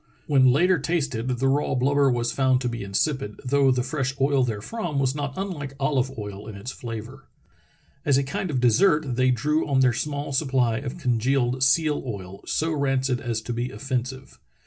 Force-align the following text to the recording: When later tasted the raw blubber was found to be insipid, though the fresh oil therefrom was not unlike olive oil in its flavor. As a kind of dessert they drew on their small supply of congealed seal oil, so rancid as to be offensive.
When 0.25 0.51
later 0.51 0.79
tasted 0.79 1.27
the 1.27 1.47
raw 1.47 1.75
blubber 1.75 2.09
was 2.09 2.31
found 2.31 2.59
to 2.61 2.67
be 2.67 2.81
insipid, 2.83 3.39
though 3.45 3.69
the 3.69 3.83
fresh 3.83 4.15
oil 4.19 4.43
therefrom 4.43 4.97
was 4.97 5.13
not 5.13 5.35
unlike 5.37 5.73
olive 5.79 6.17
oil 6.17 6.47
in 6.47 6.55
its 6.55 6.71
flavor. 6.71 7.27
As 8.03 8.17
a 8.17 8.23
kind 8.23 8.49
of 8.49 8.59
dessert 8.59 9.15
they 9.15 9.29
drew 9.29 9.67
on 9.67 9.81
their 9.81 9.93
small 9.93 10.31
supply 10.31 10.79
of 10.79 10.97
congealed 10.97 11.61
seal 11.61 12.01
oil, 12.03 12.41
so 12.47 12.71
rancid 12.71 13.21
as 13.21 13.41
to 13.43 13.53
be 13.53 13.69
offensive. 13.69 14.39